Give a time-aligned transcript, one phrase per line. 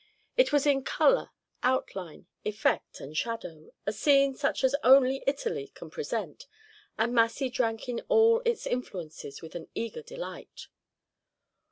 [0.35, 1.29] It was in color,
[1.61, 6.47] outline, effect, and shadow, a scene such as only Italy can present,
[6.97, 10.69] and Massy drank in all its influences with an eager delight.